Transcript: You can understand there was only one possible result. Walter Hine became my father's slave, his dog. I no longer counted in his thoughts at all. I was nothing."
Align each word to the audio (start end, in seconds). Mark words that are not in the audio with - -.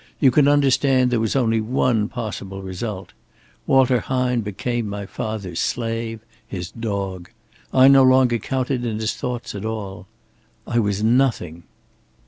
You 0.19 0.31
can 0.31 0.47
understand 0.47 1.11
there 1.11 1.19
was 1.19 1.35
only 1.35 1.61
one 1.61 2.09
possible 2.09 2.63
result. 2.63 3.13
Walter 3.67 3.99
Hine 3.99 4.41
became 4.41 4.89
my 4.89 5.05
father's 5.05 5.59
slave, 5.59 6.21
his 6.47 6.71
dog. 6.71 7.29
I 7.71 7.87
no 7.87 8.01
longer 8.01 8.39
counted 8.39 8.83
in 8.83 8.97
his 8.97 9.13
thoughts 9.13 9.53
at 9.53 9.63
all. 9.63 10.07
I 10.65 10.79
was 10.79 11.03
nothing." 11.03 11.65